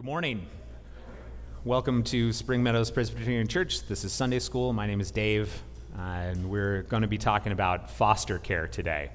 [0.00, 0.46] Good morning.
[1.66, 3.82] Welcome to Spring Meadows Presbyterian Church.
[3.82, 4.72] This is Sunday School.
[4.72, 5.62] My name is Dave,
[5.94, 9.10] and we're going to be talking about foster care today.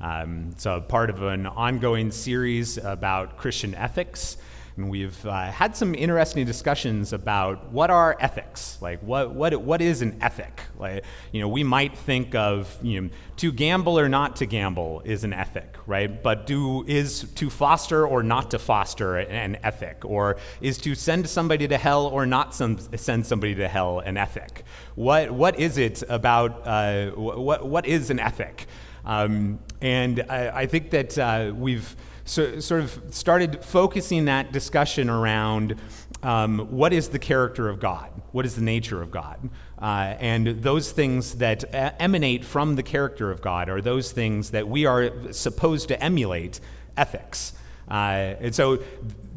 [0.00, 4.36] Um, it's a part of an ongoing series about Christian ethics.
[4.76, 9.80] And we've uh, had some interesting discussions about what are ethics, like what, what, what
[9.80, 10.62] is an ethic?
[10.76, 15.00] Like, you know, we might think of, you know, to gamble or not to gamble
[15.04, 16.20] is an ethic, right?
[16.20, 20.04] But do, is to foster or not to foster an ethic?
[20.04, 24.16] Or is to send somebody to hell or not some, send somebody to hell an
[24.16, 24.64] ethic?
[24.96, 28.66] What, what is it about, uh, what, what is an ethic?
[29.04, 31.94] Um, and I, I, think that uh, we've,
[32.24, 35.78] so, sort of started focusing that discussion around
[36.22, 38.10] um, what is the character of God?
[38.32, 39.50] What is the nature of God?
[39.78, 41.64] Uh, and those things that
[42.00, 46.60] emanate from the character of God are those things that we are supposed to emulate
[46.96, 47.52] ethics.
[47.90, 48.78] Uh, and so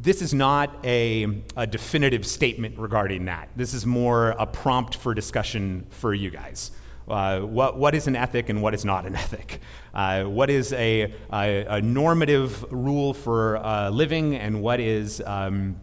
[0.02, 3.49] this is not a, a definitive statement regarding that.
[3.58, 6.72] This is more a prompt for discussion for you guys.
[7.08, 9.62] Uh, what, what is an ethic and what is not an ethic?
[9.94, 15.78] Uh, what is a, a, a, normative rule for uh, living and what is um,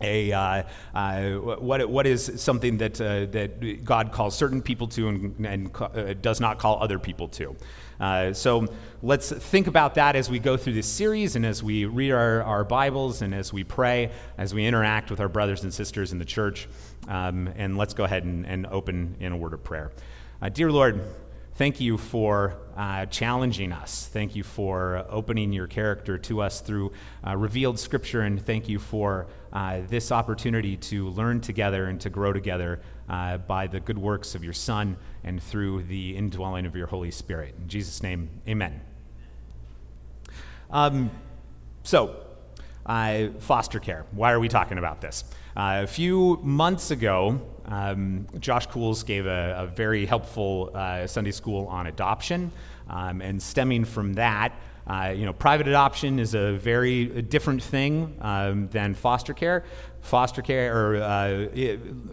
[0.00, 0.62] a uh,
[0.94, 5.70] uh, what what is something that uh, that God calls certain people to and, and
[5.80, 7.56] uh, does not call other people to.
[7.98, 8.66] Uh, so
[9.02, 12.42] let's think about that as we go through this series and as we read our,
[12.42, 16.18] our Bibles and as we pray, as we interact with our brothers and sisters in
[16.18, 16.68] the church.
[17.08, 19.92] Um, and let's go ahead and, and open in a word of prayer.
[20.42, 21.00] Uh, dear Lord,
[21.54, 24.10] thank you for uh, challenging us.
[24.12, 26.92] Thank you for opening your character to us through
[27.26, 32.10] uh, revealed scripture, and thank you for uh, this opportunity to learn together and to
[32.10, 36.76] grow together uh, by the good works of your Son and through the indwelling of
[36.76, 37.54] your Holy Spirit.
[37.58, 38.78] In Jesus' name, amen.
[40.70, 41.10] Um,
[41.82, 42.14] so,
[42.84, 44.04] uh, foster care.
[44.10, 45.24] Why are we talking about this?
[45.56, 51.32] Uh, a few months ago, um, Josh Cools gave a, a very helpful uh, Sunday
[51.32, 52.50] school on adoption,
[52.88, 54.52] um, and stemming from that,
[54.86, 59.64] uh, you know, private adoption is a very different thing um, than foster care.
[60.00, 61.48] Foster care or uh,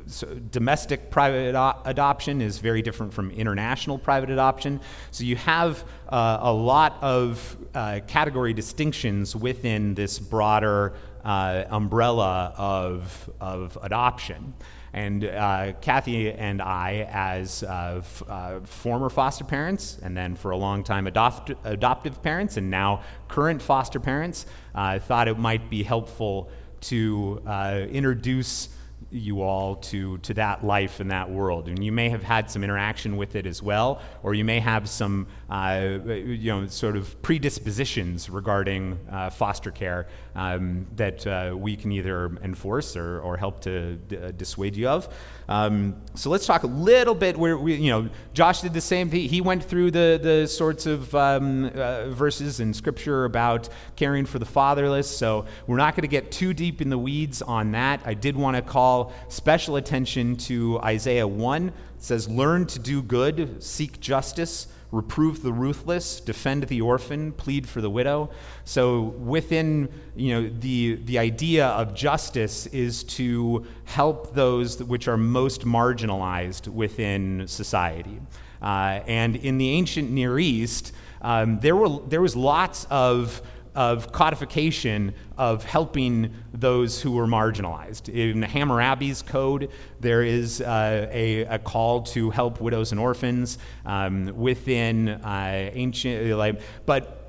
[0.08, 1.56] so domestic private
[1.86, 4.80] adoption is very different from international private adoption.
[5.12, 12.56] So you have uh, a lot of uh, category distinctions within this broader uh, umbrella
[12.58, 14.56] of, of adoption.
[14.94, 20.52] And uh, Kathy and I, as uh, f- uh, former foster parents, and then for
[20.52, 24.46] a long time adopt- adoptive parents, and now current foster parents,
[24.76, 26.50] uh, thought it might be helpful
[26.82, 28.70] to uh, introduce
[29.14, 31.68] you all to, to that life and that world.
[31.68, 34.90] And you may have had some interaction with it as well, or you may have
[34.90, 41.76] some, uh, you know, sort of predispositions regarding uh, foster care um, that uh, we
[41.76, 45.14] can either enforce or, or help to d- uh, dissuade you of.
[45.48, 49.10] Um, so let's talk a little bit where we, you know, Josh did the same
[49.10, 49.28] thing.
[49.28, 54.40] He went through the, the sorts of um, uh, verses in Scripture about caring for
[54.40, 55.06] the fatherless.
[55.06, 58.02] So we're not going to get too deep in the weeds on that.
[58.06, 61.68] I did want to call special attention to Isaiah 1.
[61.68, 67.68] It says, Learn to do good, seek justice reprove the ruthless, defend the orphan, plead
[67.68, 68.30] for the widow.
[68.64, 75.18] So within you know the the idea of justice is to help those which are
[75.18, 78.22] most marginalized within society.
[78.62, 83.42] Uh, and in the ancient Near East, um, there were there was lots of
[83.76, 88.10] of codification of helping those who were marginalized.
[88.10, 94.32] In Hammurabi's code, there is uh, a, a, call to help widows and orphans um,
[94.36, 97.20] within uh, ancient, like, but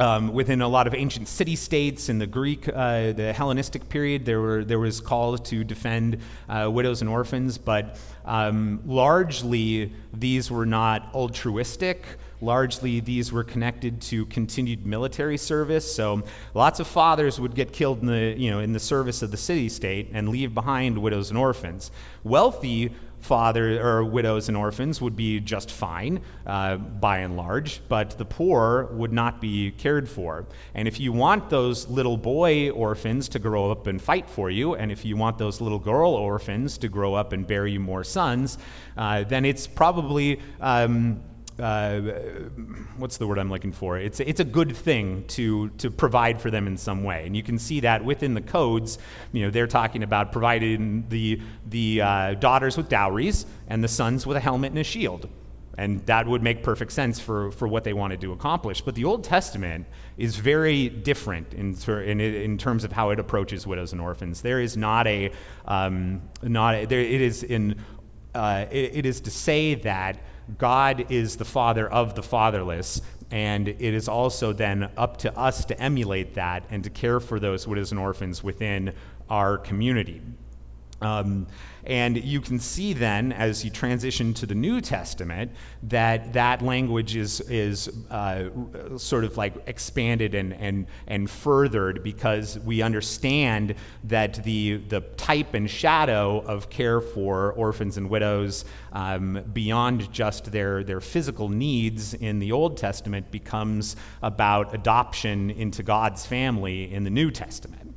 [0.00, 4.24] um, within a lot of ancient city states in the Greek, uh, the Hellenistic period,
[4.24, 6.18] there, were, there was calls to defend
[6.48, 12.04] uh, widows and orphans, but um, largely these were not altruistic
[12.40, 15.94] Largely, these were connected to continued military service.
[15.94, 16.22] So,
[16.54, 19.36] lots of fathers would get killed in the, you know, in the service of the
[19.36, 21.90] city state and leave behind widows and orphans.
[22.24, 28.16] Wealthy father or widows and orphans would be just fine uh, by and large, but
[28.18, 30.46] the poor would not be cared for.
[30.74, 34.74] And if you want those little boy orphans to grow up and fight for you,
[34.74, 38.04] and if you want those little girl orphans to grow up and bear you more
[38.04, 38.58] sons,
[38.96, 41.22] uh, then it's probably um,
[41.58, 42.00] uh,
[42.96, 43.98] what's the word I'm looking for?
[43.98, 47.26] It's, it's a good thing to, to provide for them in some way.
[47.26, 48.98] And you can see that within the codes,
[49.32, 54.26] you know, they're talking about providing the, the uh, daughters with dowries and the sons
[54.26, 55.28] with a helmet and a shield.
[55.78, 58.82] And that would make perfect sense for, for what they wanted to accomplish.
[58.82, 59.86] But the Old Testament
[60.18, 64.42] is very different in, in, in terms of how it approaches widows and orphans.
[64.42, 65.32] There is not a,
[65.64, 67.76] um, not a, there, it is in,
[68.34, 70.18] uh, it, it is to say that
[70.58, 75.64] God is the father of the fatherless, and it is also then up to us
[75.66, 78.94] to emulate that and to care for those widows and orphans within
[79.28, 80.20] our community.
[81.00, 81.46] Um,
[81.84, 85.50] and you can see then, as you transition to the New Testament,
[85.84, 88.50] that that language is, is uh,
[88.96, 93.74] sort of like expanded and, and, and furthered because we understand
[94.04, 100.52] that the, the type and shadow of care for orphans and widows um, beyond just
[100.52, 107.04] their, their physical needs in the Old Testament becomes about adoption into God's family in
[107.04, 107.89] the New Testament.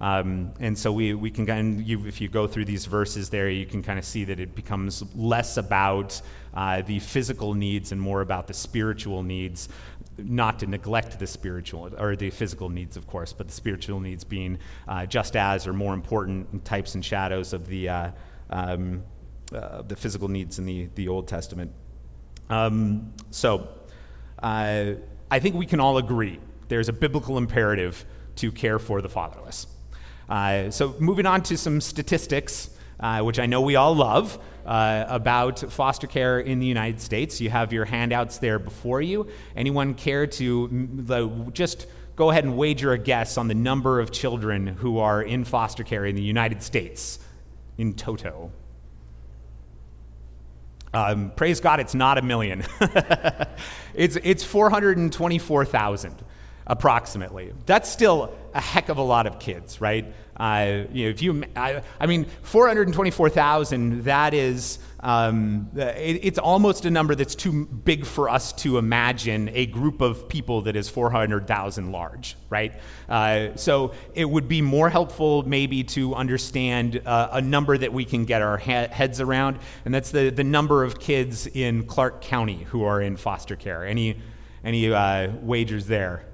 [0.00, 3.50] Um, and so we, we can kind of, if you go through these verses there,
[3.50, 6.20] you can kind of see that it becomes less about
[6.54, 9.68] uh, the physical needs and more about the spiritual needs.
[10.16, 14.24] Not to neglect the spiritual or the physical needs, of course, but the spiritual needs
[14.24, 14.58] being
[14.88, 18.10] uh, just as or more important types and shadows of the, uh,
[18.50, 19.02] um,
[19.54, 21.72] uh, the physical needs in the, the Old Testament.
[22.48, 23.68] Um, so
[24.42, 24.92] uh,
[25.30, 26.38] I think we can all agree
[26.68, 28.04] there's a biblical imperative
[28.36, 29.66] to care for the fatherless.
[30.30, 35.04] Uh, so, moving on to some statistics, uh, which I know we all love, uh,
[35.08, 37.40] about foster care in the United States.
[37.40, 39.26] You have your handouts there before you.
[39.56, 44.68] Anyone care to just go ahead and wager a guess on the number of children
[44.68, 47.18] who are in foster care in the United States
[47.76, 48.52] in toto?
[50.94, 52.64] Um, praise God, it's not a million.
[53.94, 56.24] it's, it's 424,000
[56.70, 57.52] approximately.
[57.66, 60.14] That's still a heck of a lot of kids, right?
[60.36, 66.84] Uh, you know, if you, I, I mean, 424,000, that is, um, it, it's almost
[66.84, 70.88] a number that's too big for us to imagine a group of people that is
[70.88, 72.72] 400,000 large, right?
[73.08, 78.04] Uh, so it would be more helpful maybe to understand uh, a number that we
[78.04, 82.22] can get our ha- heads around, and that's the, the number of kids in Clark
[82.22, 83.84] County who are in foster care.
[83.84, 84.20] Any,
[84.62, 86.29] any uh, wagers there?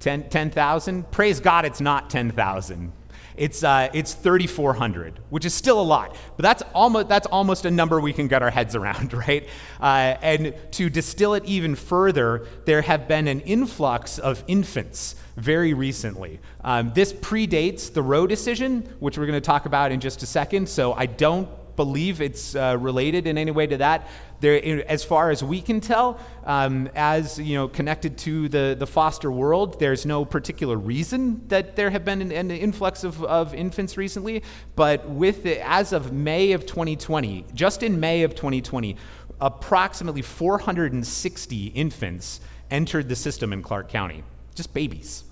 [0.00, 1.02] 10,000?
[1.02, 2.92] 10, Praise God, it's not 10,000.
[3.36, 7.70] It's, uh, it's 3,400, which is still a lot, but that's almost, that's almost a
[7.70, 9.48] number we can get our heads around, right?
[9.80, 15.72] Uh, and to distill it even further, there have been an influx of infants very
[15.72, 16.40] recently.
[16.62, 20.26] Um, this predates the Roe decision, which we're going to talk about in just a
[20.26, 21.48] second, so I don't
[21.80, 24.06] believe it's uh, related in any way to that.
[24.40, 28.86] There, as far as we can tell, um, as you know, connected to the, the
[28.86, 33.54] foster world, there's no particular reason that there have been an, an influx of, of
[33.54, 34.42] infants recently.
[34.76, 38.96] But with the, as of May of 2020, just in May of 2020,
[39.40, 42.40] approximately 460 infants
[42.70, 44.22] entered the system in Clark County,
[44.54, 45.24] just babies.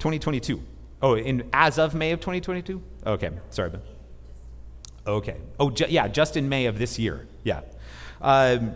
[0.00, 0.60] 2022.
[1.02, 2.82] Oh, in as of May of 2022.
[3.06, 3.70] Okay, sorry.
[5.08, 5.38] Okay.
[5.58, 7.26] Oh, ju- yeah, just in May of this year.
[7.42, 7.62] Yeah.
[8.20, 8.74] Um,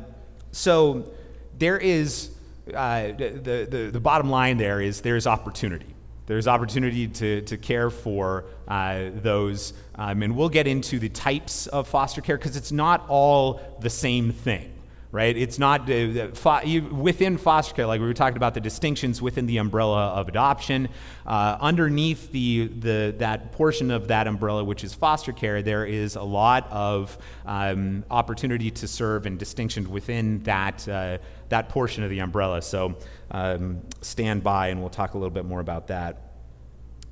[0.51, 1.13] so
[1.59, 2.31] there is,
[2.75, 5.87] uh, the, the, the bottom line there is there's opportunity.
[6.27, 9.75] There's opportunity to, to care for uh, those.
[9.95, 13.91] Um, and we'll get into the types of foster care because it's not all the
[13.91, 14.72] same thing
[15.13, 15.37] right?
[15.37, 19.21] It's not uh, fo- you, within foster care, like we were talking about the distinctions
[19.21, 20.89] within the umbrella of adoption.
[21.27, 26.17] Uh, underneath the, the, that portion of that umbrella, which is foster care, there is
[26.17, 31.19] a lot of um, opportunity to serve and distinction within that, uh,
[31.51, 32.63] that portion of the umbrella.
[32.63, 32.97] So
[33.31, 36.32] um, stand by, and we'll talk a little bit more about that.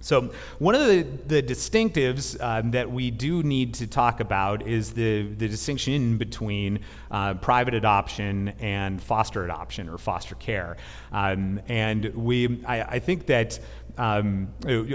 [0.00, 4.92] So, one of the, the distinctives um, that we do need to talk about is
[4.92, 6.80] the, the distinction between
[7.10, 10.78] uh, private adoption and foster adoption or foster care.
[11.12, 13.60] Um, and we, I, I think that
[13.98, 14.48] um,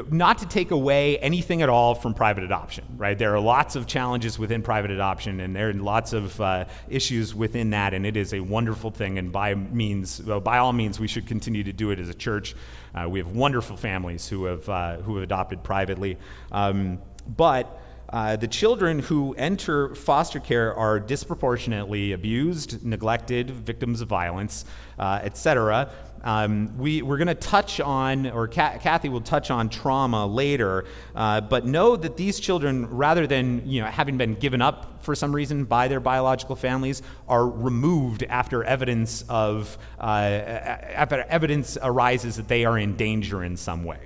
[0.10, 3.18] not to take away anything at all from private adoption, right?
[3.18, 7.36] There are lots of challenges within private adoption, and there are lots of uh, issues
[7.36, 9.20] within that, and it is a wonderful thing.
[9.20, 12.14] And by means, well, by all means, we should continue to do it as a
[12.14, 12.56] church.
[12.96, 16.18] Uh, we have wonderful families who have uh, who have adopted privately,
[16.52, 17.82] um, but.
[18.08, 24.64] Uh, the children who enter foster care are disproportionately abused, neglected, victims of violence,
[25.00, 25.92] uh, etc.
[26.26, 31.42] Um, we, we're going to touch on, or Kathy will touch on trauma later, uh,
[31.42, 35.34] but know that these children, rather than you know, having been given up for some
[35.34, 42.48] reason by their biological families, are removed after evidence, of, uh, after evidence arises that
[42.48, 44.00] they are in danger in some way.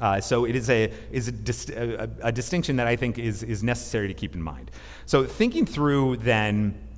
[0.00, 3.42] Uh, so it is, a, is a, dis- a, a, distinction that I think is,
[3.42, 4.70] is necessary to keep in mind.
[5.04, 6.89] So thinking through then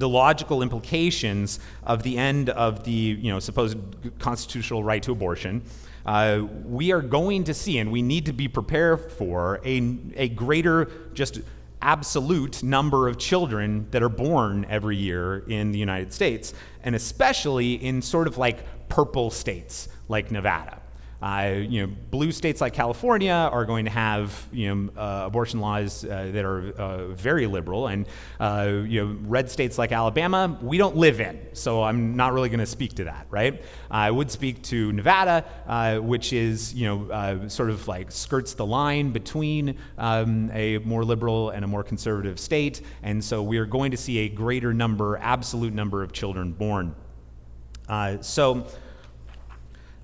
[0.00, 3.78] the logical implications of the end of the you know, supposed
[4.18, 5.62] constitutional right to abortion,
[6.06, 10.28] uh, we are going to see, and we need to be prepared for, a, a
[10.30, 11.40] greater just
[11.82, 16.52] absolute number of children that are born every year in the United States,
[16.82, 20.79] and especially in sort of like purple states like Nevada.
[21.22, 25.60] Uh, you know, blue states like California are going to have you know uh, abortion
[25.60, 28.06] laws uh, that are uh, very liberal, and
[28.38, 32.48] uh, you know red states like Alabama we don't live in, so I'm not really
[32.48, 33.62] going to speak to that, right?
[33.90, 38.64] I would speak to Nevada, uh, which is you know sort of like skirts the
[38.64, 43.66] line between um, a more liberal and a more conservative state, and so we are
[43.66, 46.94] going to see a greater number, absolute number of children born.
[48.22, 48.66] so.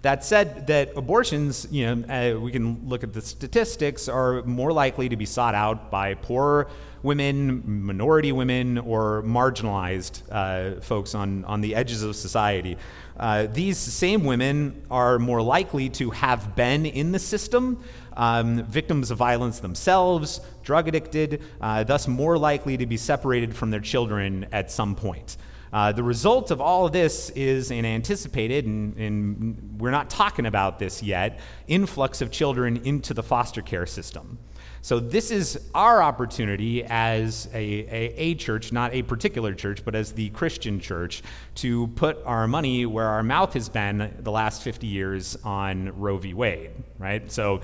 [0.06, 4.72] That said, that abortions, you know, uh, we can look at the statistics, are more
[4.72, 6.68] likely to be sought out by poor
[7.02, 12.76] women, minority women, or marginalized uh, folks on, on the edges of society.
[13.16, 17.82] Uh, these same women are more likely to have been in the system,
[18.16, 23.72] um, victims of violence themselves, drug addicted, uh, thus more likely to be separated from
[23.72, 25.36] their children at some point.
[25.76, 30.46] Uh, the result of all of this is an anticipated, and, and we're not talking
[30.46, 34.38] about this yet, influx of children into the foster care system.
[34.86, 39.96] So, this is our opportunity as a, a, a, church, not a particular church, but
[39.96, 41.24] as the Christian church,
[41.56, 46.18] to put our money where our mouth has been the last 50 years on Roe
[46.18, 46.34] v.
[46.34, 47.28] Wade, right?
[47.32, 47.62] So,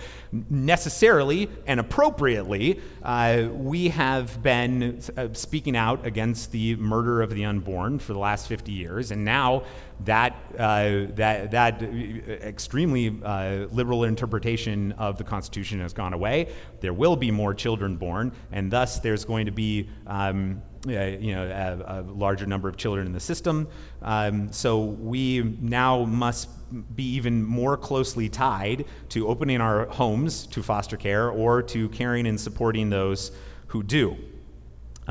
[0.51, 7.45] necessarily and appropriately, uh, we have been uh, speaking out against the murder of the
[7.45, 9.63] unborn for the last 50 years, and now
[10.05, 16.53] that, uh, that, that extremely uh, liberal interpretation of the Constitution has gone away.
[16.81, 21.33] There will be more children born, and thus there's going to be um, uh, you
[21.33, 23.69] know, a, a, larger number of children in the system.
[24.03, 26.49] Um, so we now must
[26.97, 32.27] be even more closely tied to opening our homes to foster care or to caring
[32.27, 33.31] and supporting those
[33.69, 34.17] who do.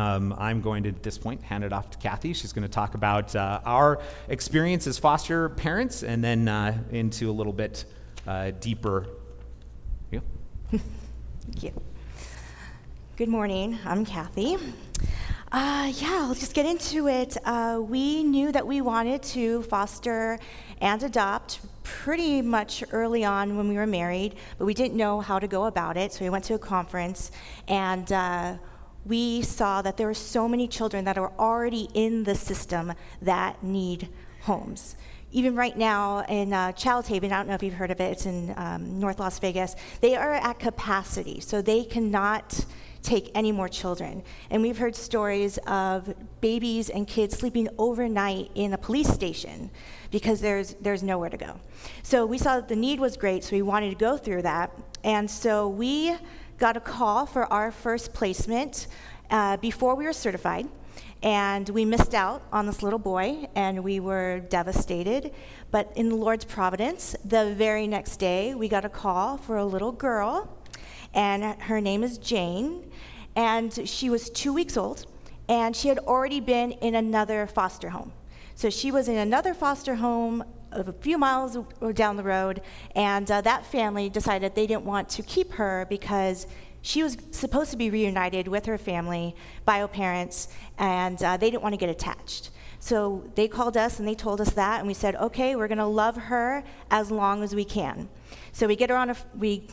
[0.01, 2.33] Um, I'm going to, at this point, hand it off to Kathy.
[2.33, 7.29] She's going to talk about uh, our experience as foster parents and then uh, into
[7.29, 7.85] a little bit
[8.25, 9.05] uh, deeper.
[10.09, 10.21] Yeah.
[10.71, 11.73] Thank you.
[13.15, 13.77] Good morning.
[13.85, 14.57] I'm Kathy.
[15.51, 17.37] Uh, yeah, let's just get into it.
[17.45, 20.39] Uh, we knew that we wanted to foster
[20.79, 25.37] and adopt pretty much early on when we were married, but we didn't know how
[25.37, 26.13] to go about it.
[26.13, 27.31] So we went to a conference
[27.67, 28.55] and uh,
[29.05, 33.61] we saw that there are so many children that are already in the system that
[33.63, 34.09] need
[34.41, 34.95] homes.
[35.31, 38.11] Even right now in uh, Child's Haven, I don't know if you've heard of it,
[38.11, 42.65] it's in um, North Las Vegas, they are at capacity, so they cannot
[43.01, 44.23] take any more children.
[44.49, 49.71] And we've heard stories of babies and kids sleeping overnight in a police station
[50.11, 51.59] because there's, there's nowhere to go.
[52.03, 54.71] So we saw that the need was great, so we wanted to go through that.
[55.03, 56.15] And so we
[56.61, 58.85] got a call for our first placement
[59.31, 60.67] uh, before we were certified.
[61.23, 65.33] And we missed out on this little boy, and we were devastated.
[65.71, 69.65] But in the Lord's providence, the very next day, we got a call for a
[69.65, 70.55] little girl,
[71.15, 72.91] and her name is Jane.
[73.35, 75.07] And she was two weeks old,
[75.49, 78.13] and she had already been in another foster home.
[78.53, 81.57] So she was in another foster home a few miles
[81.93, 82.61] down the road,
[82.95, 86.47] and uh, that family decided they didn't want to keep her because
[86.81, 89.35] she was supposed to be reunited with her family,
[89.65, 90.47] bio parents,
[90.77, 92.49] and uh, they didn't want to get attached.
[92.79, 95.77] So they called us and they told us that, and we said, okay, we're going
[95.77, 98.09] to love her as long as we can.
[98.53, 99.67] So we get her on a we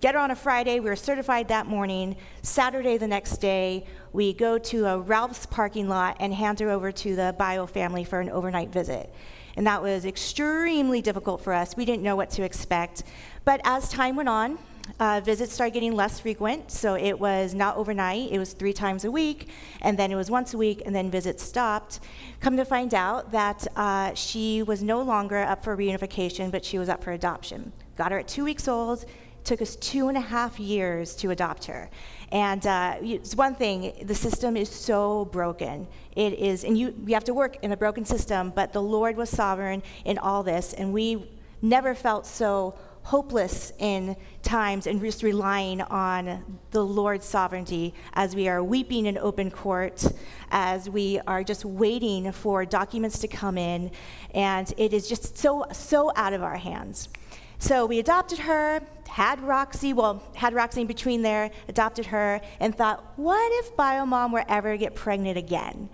[0.00, 0.80] get her on a Friday.
[0.80, 2.16] We were certified that morning.
[2.42, 6.92] Saturday, the next day, we go to a Ralph's parking lot and hand her over
[6.92, 9.12] to the bio family for an overnight visit.
[9.56, 11.76] And that was extremely difficult for us.
[11.76, 13.04] We didn't know what to expect.
[13.44, 14.58] But as time went on,
[14.98, 16.70] uh, visits started getting less frequent.
[16.70, 19.48] So it was not overnight, it was three times a week,
[19.82, 22.00] and then it was once a week, and then visits stopped.
[22.40, 26.78] Come to find out that uh, she was no longer up for reunification, but she
[26.78, 27.72] was up for adoption.
[27.96, 29.04] Got her at two weeks old.
[29.44, 31.90] Took us two and a half years to adopt her.
[32.32, 35.88] And uh, it's one thing, the system is so broken.
[36.14, 39.16] It is, and you, you have to work in a broken system, but the Lord
[39.16, 41.28] was sovereign in all this, and we
[41.60, 48.46] never felt so hopeless in times and just relying on the Lord's sovereignty as we
[48.46, 50.04] are weeping in open court,
[50.50, 53.90] as we are just waiting for documents to come in,
[54.34, 57.08] and it is just so, so out of our hands.
[57.58, 62.72] So we adopted her, had Roxy, well, had Roxy in between there, adopted her, and
[62.72, 65.88] thought, what if Biomom were ever to get pregnant again?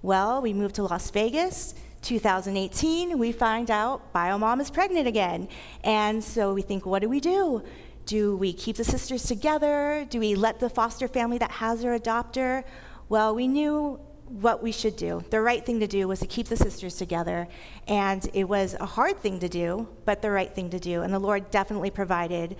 [0.00, 1.74] Well, we moved to Las Vegas.
[2.00, 5.48] 2018, we find out Biomom is pregnant again.
[5.84, 7.62] And so we think, what do we do?
[8.06, 10.06] Do we keep the sisters together?
[10.08, 12.64] Do we let the foster family that has her adopt her?
[13.10, 14.00] Well, we knew
[14.40, 15.22] what we should do.
[15.30, 17.48] The right thing to do was to keep the sisters together.
[17.86, 21.02] And it was a hard thing to do, but the right thing to do.
[21.02, 22.56] And the Lord definitely provided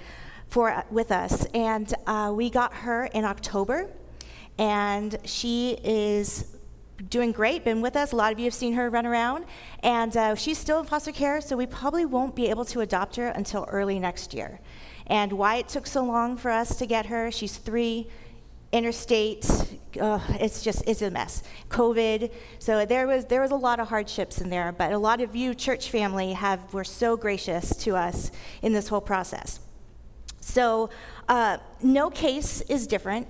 [0.48, 1.46] for with us.
[1.54, 3.88] And uh, we got her in October,
[4.58, 6.54] and she is
[7.08, 8.12] doing great, been with us.
[8.12, 9.46] A lot of you have seen her run around.
[9.82, 13.16] And uh, she's still in foster care, so we probably won't be able to adopt
[13.16, 14.60] her until early next year.
[15.06, 18.08] And why it took so long for us to get her, she's three,
[18.72, 19.48] interstate,
[20.00, 21.42] uh, it's just, it's a mess.
[21.68, 25.20] COVID, so there was, there was a lot of hardships in there, but a lot
[25.20, 28.30] of you, church family, have, were so gracious to us
[28.62, 29.60] in this whole process.
[30.40, 30.90] So
[31.28, 33.28] uh, no case is different.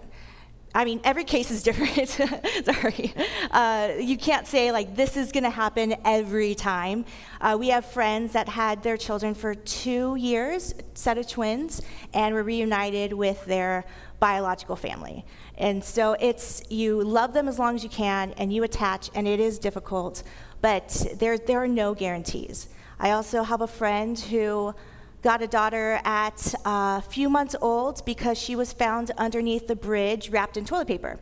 [0.75, 2.09] I mean, every case is different.
[2.64, 3.14] Sorry.
[3.50, 7.05] Uh, you can't say, like, this is going to happen every time.
[7.41, 11.83] Uh, we have friends that had their children for two years, set of twins,
[12.14, 13.85] and were reunited with their
[14.19, 15.26] biological family.
[15.59, 19.29] And so it's, you love them as long as you can, and you attach, and
[19.29, 20.23] it is difficult,
[20.62, 22.69] but there, there are no guarantees.
[22.99, 24.75] I also have a friend who
[25.23, 30.31] got a daughter at a few months old because she was found underneath the bridge
[30.31, 31.19] wrapped in toilet paper.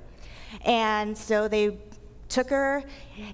[0.64, 1.76] And so they
[2.28, 2.82] took her,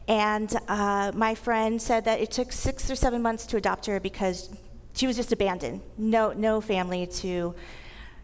[0.08, 4.00] and uh, my friend said that it took six or seven months to adopt her
[4.00, 4.50] because
[4.94, 5.82] she was just abandoned.
[5.98, 7.54] No, no family to,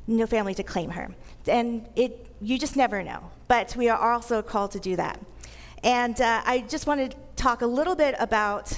[0.06, 1.14] no family to claim her.
[1.46, 3.30] And it, you just never know.
[3.48, 5.20] But we are also called to do that.
[5.84, 8.76] And uh, I just want to talk a little bit about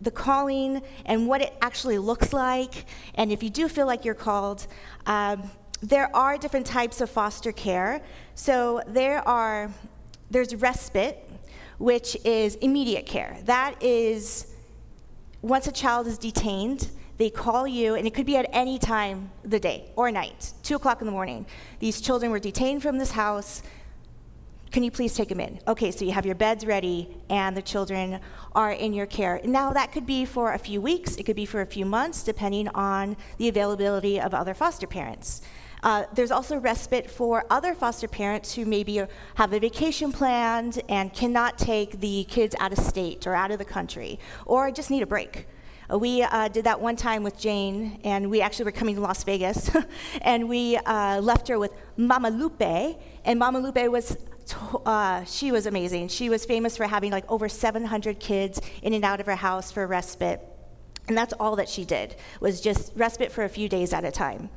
[0.00, 2.86] the calling and what it actually looks like.
[3.14, 4.66] And if you do feel like you're called,
[5.06, 5.50] um,
[5.82, 8.02] there are different types of foster care.
[8.34, 9.70] So there are,
[10.30, 11.28] there's respite,
[11.78, 13.36] which is immediate care.
[13.44, 14.54] That is,
[15.42, 19.30] once a child is detained, they call you, and it could be at any time
[19.44, 21.46] the day or night, 2 o'clock in the morning.
[21.78, 23.62] These children were detained from this house.
[24.74, 25.60] Can you please take them in?
[25.68, 28.18] Okay, so you have your beds ready, and the children
[28.56, 29.40] are in your care.
[29.44, 32.24] Now, that could be for a few weeks, it could be for a few months,
[32.24, 35.42] depending on the availability of other foster parents.
[35.84, 39.00] Uh, there's also respite for other foster parents who maybe
[39.36, 43.60] have a vacation planned and cannot take the kids out of state or out of
[43.60, 45.46] the country, or just need a break.
[45.88, 49.00] Uh, we uh, did that one time with Jane, and we actually were coming to
[49.00, 49.70] Las Vegas,
[50.22, 54.16] and we uh, left her with Mama Lupe, and Mama Lupe was
[54.84, 56.08] uh, she was amazing.
[56.08, 59.70] She was famous for having like over 700 kids in and out of her house
[59.72, 60.40] for respite.
[61.08, 64.10] And that's all that she did, was just respite for a few days at a
[64.10, 64.50] time.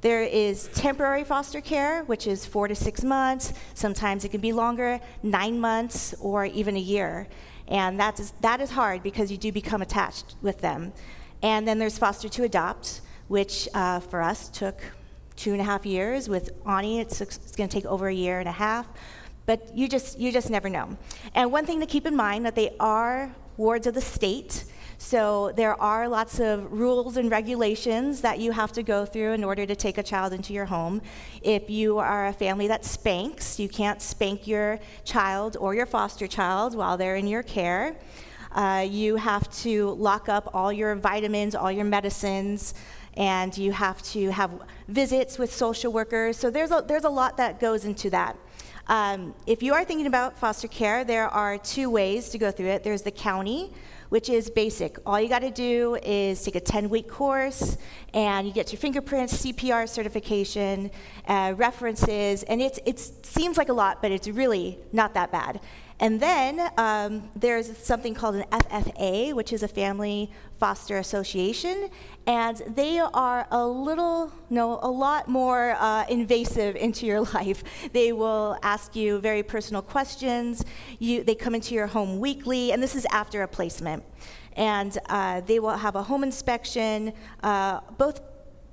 [0.00, 3.52] There is temporary foster care, which is four to six months.
[3.74, 7.26] Sometimes it can be longer, nine months, or even a year.
[7.66, 10.92] And that is, that is hard because you do become attached with them.
[11.42, 14.80] And then there's foster to adopt, which uh, for us took
[15.34, 16.28] two and a half years.
[16.28, 18.88] With Ani, it's, it's going to take over a year and a half
[19.48, 20.86] but you just you just never know.
[21.34, 24.64] And one thing to keep in mind that they are wards of the state.
[24.98, 29.44] So there are lots of rules and regulations that you have to go through in
[29.44, 31.00] order to take a child into your home.
[31.40, 36.26] If you are a family that spanks, you can't spank your child or your foster
[36.26, 37.96] child while they're in your care.
[38.52, 42.74] Uh, you have to lock up all your vitamins, all your medicines,
[43.16, 44.50] and you have to have
[44.88, 46.36] visits with social workers.
[46.36, 48.36] So there's a, there's a lot that goes into that.
[48.88, 52.68] Um, if you are thinking about foster care, there are two ways to go through
[52.68, 52.84] it.
[52.84, 53.70] There's the county,
[54.08, 54.96] which is basic.
[55.04, 57.76] All you got to do is take a 10 week course,
[58.14, 60.90] and you get your fingerprints, CPR certification,
[61.26, 65.60] uh, references, and it seems like a lot, but it's really not that bad.
[66.00, 71.88] And then um, there's something called an FFA, which is a Family Foster Association,
[72.26, 77.64] and they are a little, no, a lot more uh, invasive into your life.
[77.92, 80.64] They will ask you very personal questions.
[80.98, 84.04] You, they come into your home weekly, and this is after a placement.
[84.54, 88.20] And uh, they will have a home inspection, uh, both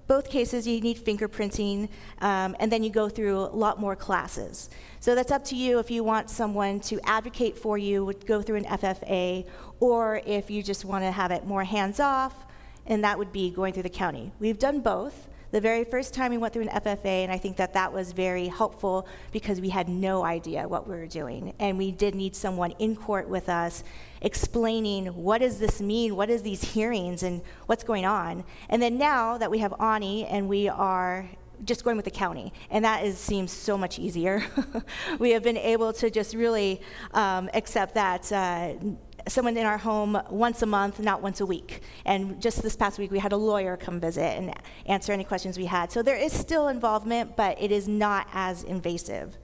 [0.07, 1.89] both cases you need fingerprinting
[2.21, 5.79] um, and then you go through a lot more classes so that's up to you
[5.79, 9.45] if you want someone to advocate for you would go through an ffa
[9.79, 12.45] or if you just want to have it more hands off
[12.85, 16.31] and that would be going through the county we've done both the very first time
[16.31, 19.69] we went through an FFA, and I think that that was very helpful because we
[19.69, 21.53] had no idea what we were doing.
[21.59, 23.85] And we did need someone in court with us
[24.25, 28.43] explaining what does this mean, what is these hearings, and what's going on.
[28.69, 31.29] And then now that we have Ani and we are
[31.63, 34.43] just going with the county, and that is, seems so much easier.
[35.19, 36.81] we have been able to just really
[37.13, 38.73] um, accept that uh,
[39.27, 41.81] someone in our home once a month, not once a week.
[42.03, 44.53] And just this past week, we had a lawyer come visit and
[44.87, 45.91] answer any questions we had.
[45.91, 49.37] So there is still involvement, but it is not as invasive.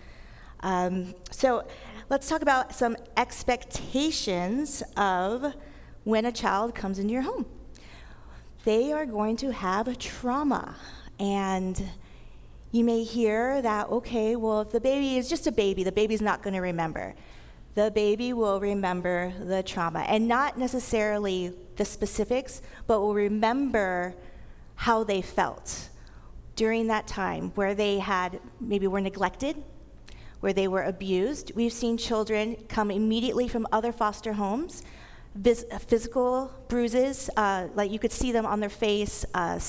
[0.62, 1.66] Um, so
[2.12, 5.54] let's talk about some expectations of
[6.04, 7.46] when a child comes into your home.
[8.66, 10.76] They are going to have trauma.
[11.22, 11.82] And
[12.74, 16.22] you may hear that, okay, well, if the baby is just a baby, the baby's
[16.22, 17.16] not going to remember
[17.74, 24.14] the baby will remember the trauma and not necessarily the specifics, but will remember
[24.76, 25.88] how they felt
[26.58, 29.64] during that time where they had maybe were neglected,
[30.42, 31.52] where they were abused.
[31.56, 34.84] We've seen children come immediately from other foster homes,
[35.36, 39.60] vis- physical bruises, uh, like you could see them on their face, uh,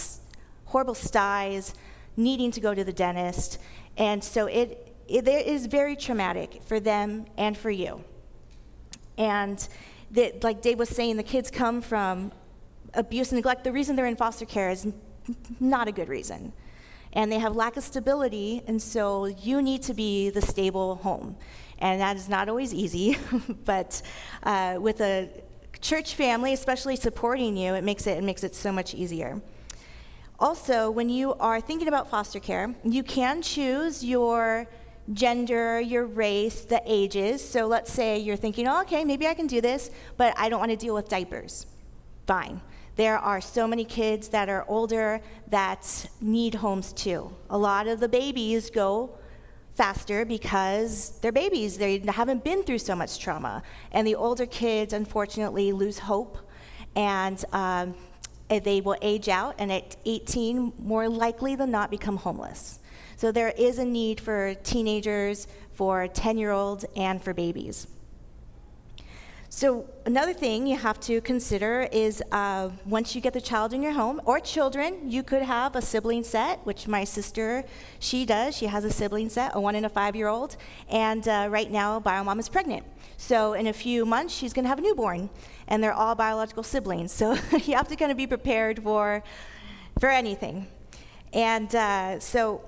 [0.65, 1.75] horrible styes,
[2.17, 3.59] needing to go to the dentist.
[3.97, 8.03] And so it, it is very traumatic for them and for you.
[9.19, 9.67] And
[10.13, 12.33] that, like Dave was saying, the kids come from
[12.95, 13.65] abuse and neglect.
[13.65, 14.89] The reason they're in foster care is
[15.61, 16.53] not a good reason.
[17.13, 21.37] And they have lack of stability, and so you need to be the stable home.
[21.79, 23.19] And that is not always easy,
[23.65, 24.01] but
[24.45, 25.29] uh, with a
[25.81, 29.43] church family, especially supporting you, it makes it, it makes it so much easier.
[30.39, 34.67] Also, when you are thinking about foster care, you can choose your
[35.13, 37.47] gender, your race, the ages.
[37.47, 40.61] So let's say you're thinking, oh, okay, maybe I can do this, but I don't
[40.61, 41.67] want to deal with diapers.
[42.27, 42.61] Fine.
[42.97, 47.35] There are so many kids that are older that need homes too.
[47.51, 49.19] A lot of the babies go
[49.75, 51.79] faster because they're babies.
[51.79, 53.63] They haven't been through so much trauma.
[53.93, 56.39] And the older kids, unfortunately, lose hope
[56.95, 57.95] and um,
[58.49, 62.81] they will age out, and at 18, more likely than not, become homeless.
[63.17, 67.87] So there is a need for teenagers, for 10 year olds, and for babies.
[69.55, 73.83] So, another thing you have to consider is uh, once you get the child in
[73.83, 77.63] your home, or children, you could have a sibling set, which my sister,
[77.99, 78.57] she does.
[78.57, 80.57] She has a sibling set, a one and a five year old.
[80.89, 82.87] And uh, right now, Biomom is pregnant.
[83.19, 85.29] So, in a few months, she's going to have a newborn.
[85.69, 87.13] And they're all biological siblings.
[87.23, 89.23] So, you have to kind of be prepared for,
[90.01, 90.67] for anything.
[91.35, 92.63] And uh, so,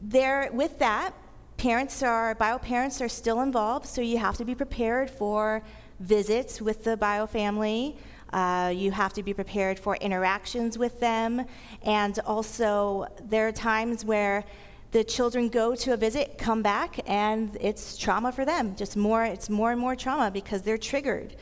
[0.00, 1.14] there, with that,
[1.58, 5.62] parents are, bio parents are still involved, so you have to be prepared for
[6.00, 7.96] visits with the bio family.
[8.32, 11.44] Uh, you have to be prepared for interactions with them.
[11.82, 14.44] And also, there are times where
[14.90, 18.76] the children go to a visit, come back, and it's trauma for them.
[18.76, 21.36] Just more, it's more and more trauma because they're triggered.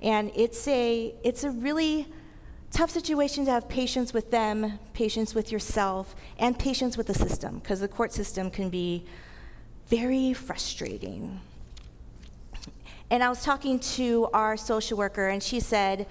[0.00, 2.08] And it's a, it's a really
[2.70, 7.58] tough situation to have patience with them, patience with yourself, and patience with the system,
[7.58, 9.04] because the court system can be
[9.88, 11.40] very frustrating.
[13.12, 16.06] And I was talking to our social worker, and she said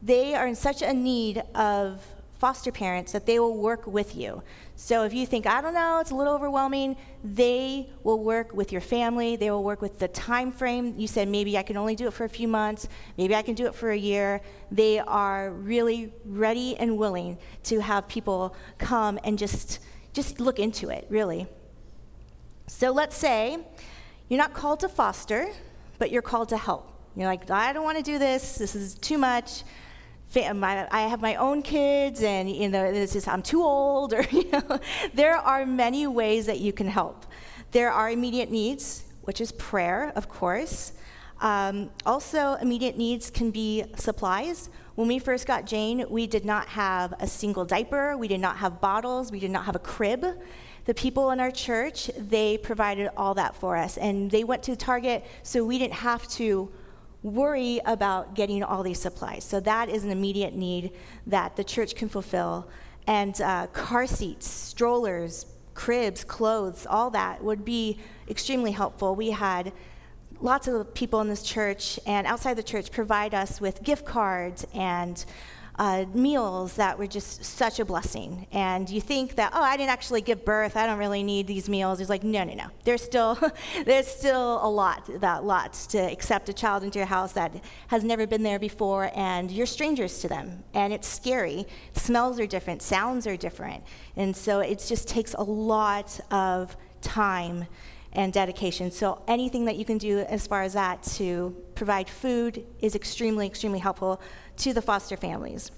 [0.00, 2.00] they are in such a need of
[2.38, 4.40] foster parents that they will work with you.
[4.76, 8.70] So if you think, I don't know, it's a little overwhelming, they will work with
[8.70, 9.34] your family.
[9.34, 10.94] They will work with the time frame.
[10.96, 12.86] You said maybe I can only do it for a few months,
[13.18, 14.40] maybe I can do it for a year.
[14.70, 19.80] They are really ready and willing to have people come and just
[20.12, 21.48] just look into it, really.
[22.68, 23.58] So let's say
[24.28, 25.48] you're not called to foster,
[26.04, 26.92] but you're called to help.
[27.16, 28.56] You're like, I don't want to do this.
[28.56, 29.64] This is too much
[30.36, 34.50] I have my own kids, and you know, it's just I'm too old, or you
[34.50, 34.78] know,
[35.14, 37.24] there are many ways that you can help.
[37.70, 40.92] There are immediate needs, which is prayer, of course.
[41.40, 44.68] Um, also, immediate needs can be supplies.
[44.96, 48.58] When we first got Jane, we did not have a single diaper, we did not
[48.58, 50.26] have bottles, we did not have a crib.
[50.84, 54.76] The people in our church, they provided all that for us, and they went to
[54.76, 56.70] Target, so we didn't have to
[57.22, 59.44] worry about getting all these supplies.
[59.44, 60.92] So that is an immediate need
[61.26, 62.68] that the church can fulfill.
[63.06, 69.14] And uh, car seats, strollers, cribs, clothes, all that would be extremely helpful.
[69.14, 69.72] We had
[70.40, 74.66] lots of people in this church and outside the church provide us with gift cards
[74.74, 75.24] and
[75.76, 78.46] uh, meals that were just such a blessing.
[78.52, 80.76] And you think that, oh, I didn't actually give birth.
[80.76, 81.98] I don't really need these meals.
[81.98, 82.66] He's like, no, no, no.
[82.84, 83.38] There's still,
[83.84, 87.52] there's still a lot, that lot to accept a child into your house that
[87.88, 90.62] has never been there before, and you're strangers to them.
[90.74, 91.66] And it's scary.
[91.94, 93.82] Smells are different, sounds are different.
[94.16, 97.66] And so it just takes a lot of time
[98.14, 98.90] and dedication.
[98.90, 103.46] So anything that you can do as far as that to provide food is extremely,
[103.46, 104.20] extremely helpful
[104.58, 105.70] to the foster families.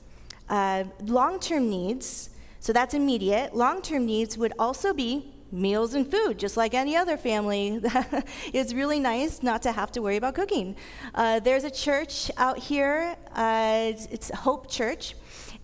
[0.48, 3.54] Uh, long term needs, so that's immediate.
[3.54, 7.80] Long term needs would also be meals and food, just like any other family.
[8.52, 10.76] it's really nice not to have to worry about cooking.
[11.14, 15.14] Uh, there's a church out here, uh, it's Hope Church.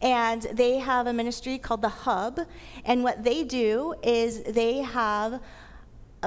[0.01, 2.41] And they have a ministry called The Hub.
[2.85, 5.41] And what they do is they have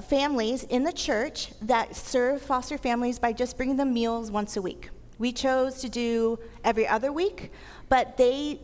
[0.02, 4.62] families in the church that serve foster families by just bringing them meals once a
[4.62, 4.90] week.
[5.18, 7.52] We chose to do every other week,
[7.88, 8.60] but they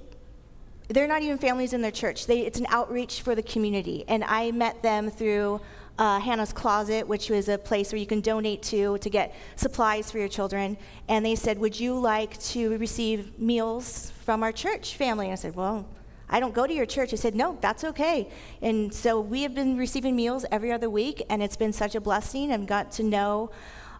[0.89, 2.27] they're not even families in their church.
[2.27, 4.03] They, it's an outreach for the community.
[4.09, 5.61] And I met them through
[5.97, 10.11] uh, Hannah's Closet, which was a place where you can donate to to get supplies
[10.11, 10.77] for your children.
[11.07, 15.27] And they said, Would you like to receive meals from our church family?
[15.27, 15.87] And I said, Well,
[16.31, 17.13] I don't go to your church.
[17.13, 18.29] I said, No, that's okay.
[18.61, 22.01] And so we have been receiving meals every other week, and it's been such a
[22.01, 23.51] blessing and got to know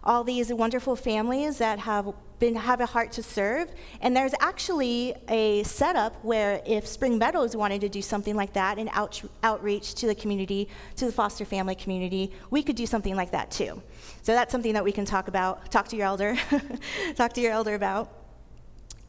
[0.04, 3.68] all these wonderful families that have been have a heart to serve.
[4.00, 8.78] And there's actually a setup where if Spring Meadows wanted to do something like that
[8.78, 13.14] and out, outreach to the community, to the foster family community, we could do something
[13.14, 13.80] like that too.
[14.22, 16.36] So that's something that we can talk about, talk to your elder,
[17.14, 18.10] talk to your elder about.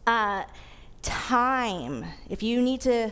[0.05, 0.43] Uh,
[1.27, 2.05] time.
[2.29, 3.09] If you need to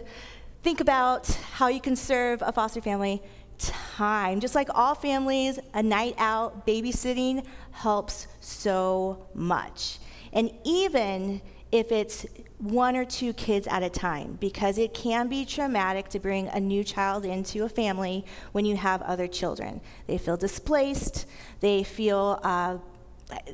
[0.64, 3.22] think about how you can serve a foster family,
[3.58, 4.42] time.
[4.42, 10.00] Just like all families, a night out babysitting helps so much.
[10.34, 12.26] And even if it's
[12.58, 16.60] one or two kids at a time, because it can be traumatic to bring a
[16.60, 19.80] new child into a family when you have other children.
[20.08, 21.28] They feel displaced,
[21.62, 22.78] they feel uh,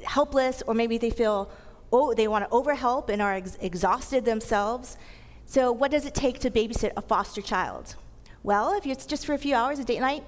[0.04, 1.52] helpless, or maybe they feel
[1.92, 4.98] oh, they want to overhelp and are ex- exhausted themselves.
[5.46, 7.96] So, what does it take to babysit a foster child?
[8.44, 10.24] Well, if it's just for a few hours a date night,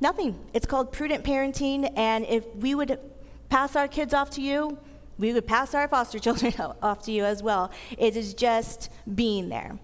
[0.00, 0.38] nothing.
[0.52, 2.98] It's called prudent parenting, and if we would
[3.48, 4.78] pass our kids off to you,
[5.18, 7.70] we would pass our foster children off to you as well.
[7.98, 9.78] It is just being there.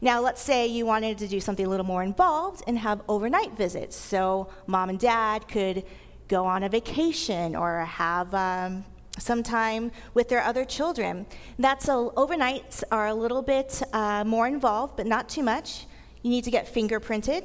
[0.00, 3.56] Now, let's say you wanted to do something a little more involved and have overnight
[3.56, 3.94] visits.
[3.94, 5.84] So, mom and dad could
[6.26, 8.84] go on a vacation or have um,
[9.18, 11.26] some time with their other children.
[11.58, 15.86] That's a, overnights are a little bit uh, more involved, but not too much.
[16.22, 17.44] You need to get fingerprinted,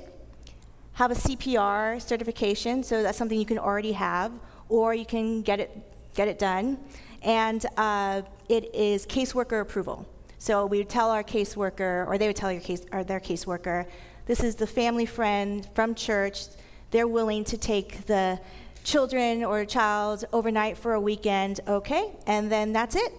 [0.94, 4.32] have a CPR certification, so that's something you can already have,
[4.70, 5.72] or you can get it
[6.14, 6.80] get it done
[7.24, 10.08] and uh, it is caseworker approval.
[10.40, 13.86] So we would tell our caseworker, or they would tell your case, or their caseworker,
[14.26, 16.46] this is the family friend from church.
[16.92, 18.40] They're willing to take the
[18.88, 23.12] children or a child overnight for a weekend, okay, and then that's it.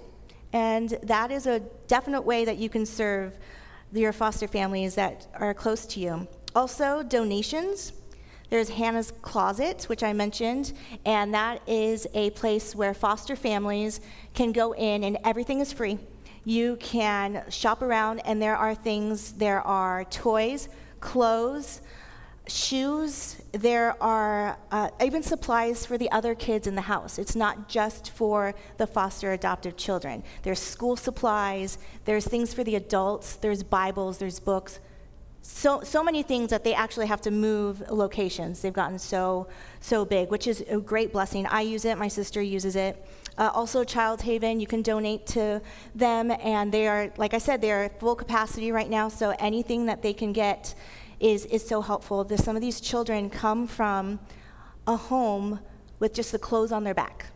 [0.55, 3.39] And that is a definite way that you can serve
[3.93, 6.27] your foster families that are close to you.
[6.57, 7.93] Also, donations.
[8.49, 10.73] There's Hannah's Closet, which I mentioned,
[11.05, 14.01] and that is a place where foster families
[14.33, 15.99] can go in and everything is free.
[16.47, 21.83] You can shop around, and there are things, there are toys, clothes,
[22.49, 27.19] shoes, there are uh, even supplies for the other kids in the house.
[27.19, 30.23] It's not just for the foster adoptive children.
[30.43, 34.81] There's school supplies, there's things for the adults, there's Bibles, there's books,
[35.51, 38.61] so, so many things that they actually have to move locations.
[38.61, 39.49] They've gotten so,
[39.81, 41.47] so big, which is a great blessing.
[41.47, 43.03] I use it, my sister uses it.
[43.39, 45.63] Uh, also, Child Haven, you can donate to
[45.95, 49.87] them, and they are, like I said, they are full capacity right now, so anything
[49.87, 50.75] that they can get
[51.21, 52.25] is, is so helpful.
[52.25, 54.21] There's, some of these children come from
[54.87, 55.61] a home
[55.99, 57.27] with just the clothes on their back.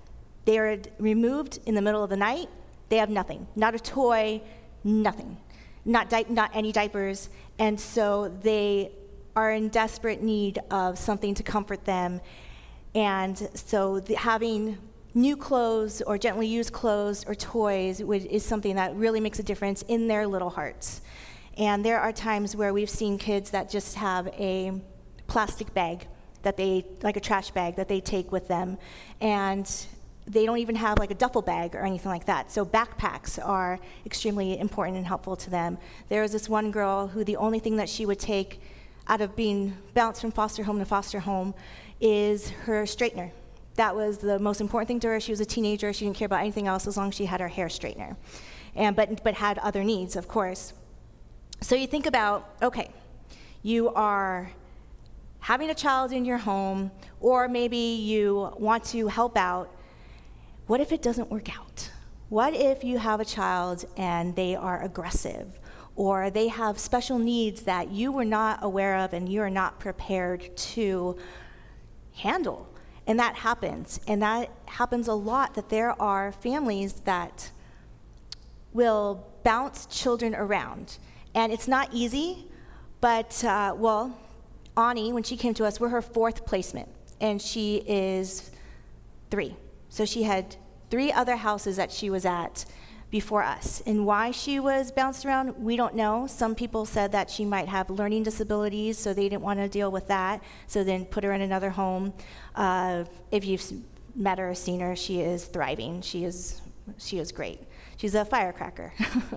[0.45, 2.49] They are removed in the middle of the night,
[2.89, 4.43] they have nothing, not a toy,
[4.85, 5.37] nothing
[5.85, 8.93] not, di- not any diapers, and so they
[9.35, 12.21] are in desperate need of something to comfort them.
[12.95, 14.79] And so the, having
[15.15, 19.43] new clothes or gently used clothes or toys would, is something that really makes a
[19.43, 21.01] difference in their little hearts.
[21.59, 24.73] And there are times where we've seen kids that just have a
[25.27, 26.07] plastic bag
[26.43, 28.79] that they, like a trash bag, that they take with them.
[29.21, 29.71] And
[30.27, 32.51] they don't even have like a duffel bag or anything like that.
[32.51, 35.79] So backpacks are extremely important and helpful to them.
[36.09, 38.61] There was this one girl who the only thing that she would take
[39.09, 41.55] out of being bounced from foster home to foster home
[42.01, 43.31] is her straightener.
[43.75, 45.21] That was the most important thing to her.
[45.21, 45.93] She was a teenager.
[45.93, 48.17] She didn't care about anything else as long as she had her hair straightener.
[48.75, 50.73] and, but, but had other needs, of course.
[51.63, 52.91] So you think about okay,
[53.63, 54.51] you are
[55.39, 59.71] having a child in your home, or maybe you want to help out.
[60.67, 61.91] What if it doesn't work out?
[62.31, 65.61] What if you have a child and they are aggressive?
[65.95, 69.79] Or they have special needs that you were not aware of and you are not
[69.79, 71.17] prepared to
[72.15, 72.69] handle.
[73.07, 74.01] And that happens.
[74.09, 77.51] And that happens a lot that there are families that
[78.73, 80.99] will bounce children around.
[81.35, 82.47] And it's not easy,
[83.01, 84.17] but, uh, well,
[84.77, 86.89] Ani, when she came to us, we're her fourth placement,
[87.21, 88.51] and she is
[89.31, 89.57] three.
[89.89, 90.57] So she had
[90.91, 92.65] three other houses that she was at
[93.11, 93.83] before us.
[93.85, 96.27] And why she was bounced around, we don't know.
[96.27, 99.91] Some people said that she might have learning disabilities, so they didn't want to deal
[99.91, 102.15] with that, so then put her in another home.
[102.55, 103.71] Uh, if you've
[104.15, 106.01] met her or seen her, she is thriving.
[106.01, 106.63] She is,
[106.99, 107.61] she is great.
[107.99, 108.95] She's a firecracker.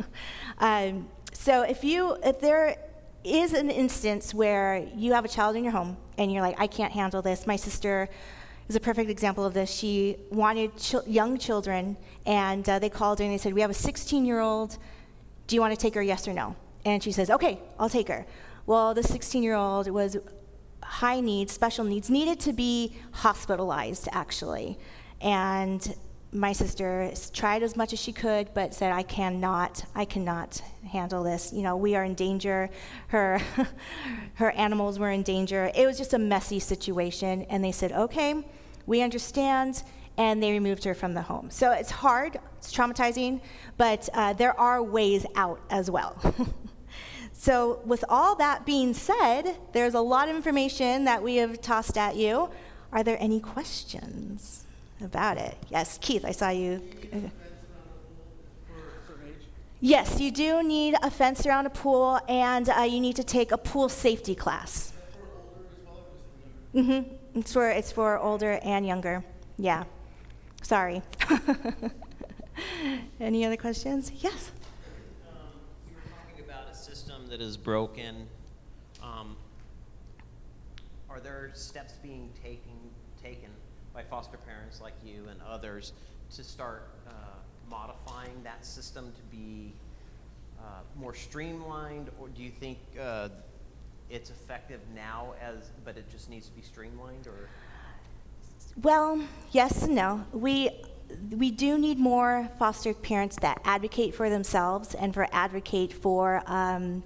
[0.59, 2.77] um, so if you, if there
[3.23, 6.67] is an instance where you have a child in your home and you're like, I
[6.67, 7.45] can't handle this.
[7.45, 8.07] My sister
[8.69, 9.69] is a perfect example of this.
[9.69, 13.69] She wanted ch- young children, and uh, they called her and they said, We have
[13.69, 14.77] a 16 year old.
[15.47, 16.55] Do you want to take her, yes or no?
[16.85, 18.25] And she says, Okay, I'll take her.
[18.65, 20.17] Well, the 16 year old was
[20.81, 24.79] high needs, special needs, needed to be hospitalized, actually.
[25.21, 25.95] And
[26.35, 31.23] my sister tried as much as she could, but said, I cannot, I cannot handle
[31.23, 31.53] this.
[31.53, 32.69] You know, we are in danger.
[33.07, 33.41] Her,
[34.35, 35.71] her animals were in danger.
[35.73, 37.43] It was just a messy situation.
[37.43, 38.45] And they said, okay,
[38.85, 39.83] we understand.
[40.17, 41.49] And they removed her from the home.
[41.49, 43.41] So it's hard, it's traumatizing,
[43.77, 46.17] but uh, there are ways out as well.
[47.33, 51.97] so, with all that being said, there's a lot of information that we have tossed
[51.97, 52.49] at you.
[52.93, 54.64] Are there any questions?
[55.01, 55.57] About it.
[55.69, 56.81] Yes, Keith, I saw you.
[59.81, 63.51] Yes, you do need a fence around a pool, and uh, you need to take
[63.51, 64.93] a pool safety class.
[66.73, 67.39] Mm-hmm.
[67.39, 69.23] It's for it's for older and younger.
[69.57, 69.83] Yeah.
[70.61, 71.01] Sorry.
[73.19, 74.11] Any other questions?
[74.15, 74.51] Yes.
[75.87, 78.27] You were talking about a system that is broken.
[79.03, 79.37] Um,
[81.09, 82.64] are there steps being taken
[83.95, 85.93] by foster parents like you and others
[86.35, 87.11] to start uh,
[87.69, 89.73] modifying that system to be
[90.59, 93.29] uh, more streamlined, or do you think uh,
[94.09, 97.49] it's effective now as, but it just needs to be streamlined, or?
[98.81, 100.25] Well, yes and no.
[100.33, 100.71] We
[101.29, 107.03] we do need more foster parents that advocate for themselves and for advocate for um,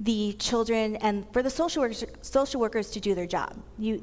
[0.00, 3.56] the children and for the social workers, social workers to do their job.
[3.78, 4.02] You,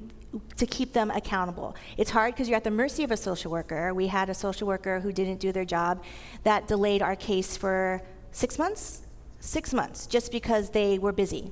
[0.58, 1.76] to keep them accountable.
[1.98, 3.94] It's hard because you're at the mercy of a social worker.
[3.94, 6.04] We had a social worker who didn't do their job
[6.44, 9.04] that delayed our case for six months,
[9.40, 11.52] six months, just because they were busy.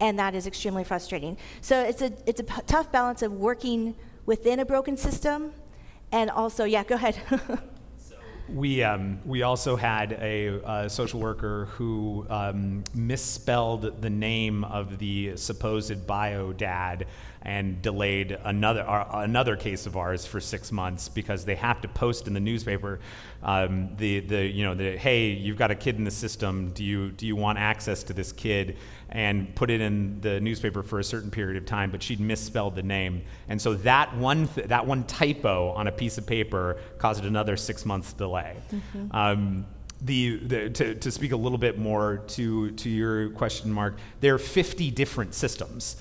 [0.00, 1.36] And that is extremely frustrating.
[1.60, 3.94] So it's a, it's a p- tough balance of working
[4.26, 5.52] within a broken system
[6.12, 7.18] and also, yeah, go ahead.
[8.52, 14.98] We, um, we also had a, a social worker who um, misspelled the name of
[14.98, 17.06] the supposed bio dad
[17.42, 21.88] and delayed another, uh, another case of ours for six months because they have to
[21.88, 23.00] post in the newspaper
[23.42, 26.70] um, the, the, you know, the, hey, you've got a kid in the system.
[26.72, 28.76] Do you, do you want access to this kid?
[29.08, 32.76] And put it in the newspaper for a certain period of time, but she'd misspelled
[32.76, 33.22] the name.
[33.48, 37.56] And so that one, th- that one typo on a piece of paper caused another
[37.56, 38.56] six months delay.
[38.70, 39.16] Mm-hmm.
[39.16, 39.66] Um,
[40.02, 44.34] the, the, to, to speak a little bit more to, to your question, Mark, there
[44.34, 45.96] are 50 different systems.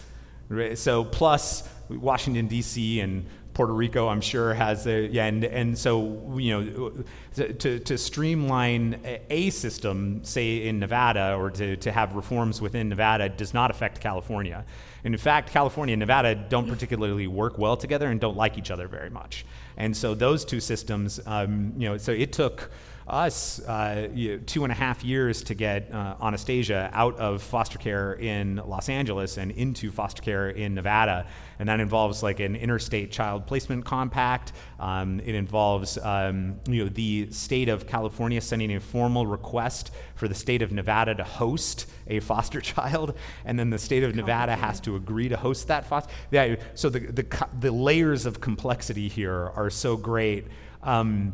[0.75, 2.99] So plus Washington D.C.
[2.99, 6.93] and Puerto Rico, I'm sure, has a yeah, and and so you know,
[7.35, 13.27] to to streamline a system, say in Nevada, or to to have reforms within Nevada,
[13.27, 14.65] does not affect California.
[15.03, 18.71] And in fact, California and Nevada don't particularly work well together and don't like each
[18.71, 19.45] other very much.
[19.77, 22.69] And so those two systems, um, you know, so it took
[23.09, 27.41] us uh, you know, two and a half years to get uh, Anastasia out of
[27.41, 31.27] foster care in Los Angeles and into foster care in Nevada.
[31.59, 34.53] And that involves like an interstate child placement compact.
[34.79, 40.27] Um, it involves um, you know, the state of California sending a formal request for
[40.27, 44.55] the state of Nevada to host a foster child, and then the state of Nevada
[44.55, 46.11] has to agree to host that foster.
[46.31, 50.47] Yeah, so the, the, the layers of complexity here are so great.
[50.83, 51.33] Um,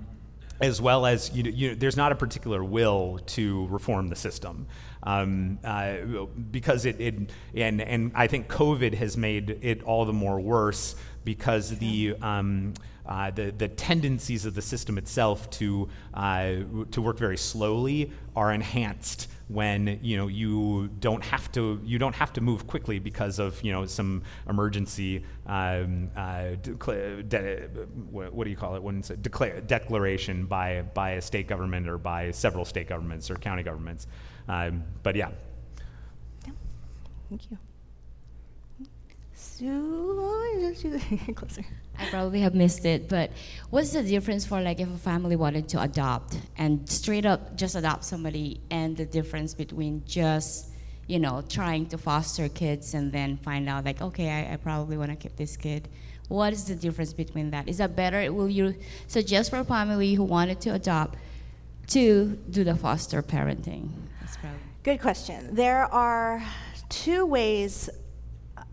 [0.61, 4.67] as well as you you there's not a particular will to reform the system.
[5.03, 5.97] Um, uh,
[6.49, 7.15] because it, it,
[7.53, 12.73] and and I think COVID has made it all the more worse because the, um,
[13.05, 16.53] uh, the, the tendencies of the system itself to, uh,
[16.91, 22.15] to work very slowly are enhanced when you know you don't have to you don't
[22.15, 27.67] have to move quickly because of you know some emergency um, uh, decla- de-
[28.11, 31.87] what do you call it when it's a declare- declaration by by a state government
[31.87, 34.07] or by several state governments or county governments.
[34.47, 35.29] Um, but yeah.
[37.29, 37.57] Thank you.
[41.35, 41.65] Closer.
[41.97, 43.31] I probably have missed it, but
[43.69, 47.75] what's the difference for like if a family wanted to adopt and straight up just
[47.75, 50.71] adopt somebody and the difference between just,
[51.07, 54.97] you know, trying to foster kids and then find out like, okay, I, I probably
[54.97, 55.87] want to keep this kid.
[56.27, 57.69] What is the difference between that?
[57.69, 58.33] Is that better?
[58.33, 58.75] Will you
[59.07, 61.17] suggest for a family who wanted to adopt
[61.87, 63.89] to do the foster parenting?
[64.19, 64.59] That's probably.
[64.83, 65.55] Good question.
[65.55, 66.43] There are
[66.89, 67.89] two ways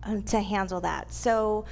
[0.04, 1.12] uh, to handle that.
[1.12, 1.64] So,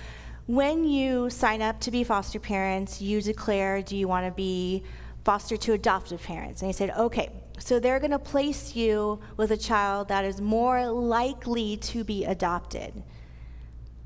[0.46, 4.82] when you sign up to be foster parents, you declare, do you want to be
[5.24, 6.60] foster to adoptive parents?
[6.60, 7.30] And you said, okay.
[7.60, 12.24] So they're going to place you with a child that is more likely to be
[12.24, 13.02] adopted.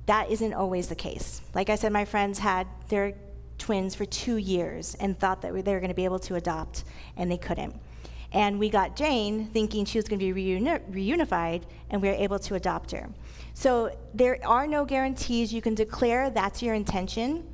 [0.04, 1.40] That isn't always the case.
[1.54, 3.14] Like I said, my friends had their
[3.56, 6.84] twins for two years and thought that they were going to be able to adopt,
[7.16, 7.74] and they couldn't.
[8.34, 12.14] And we got Jane thinking she was going to be reuni- reunified, and we were
[12.14, 13.08] able to adopt her.
[13.54, 15.54] So there are no guarantees.
[15.54, 17.46] You can declare that's your intention,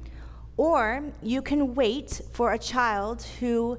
[0.57, 3.79] or you can wait for a child who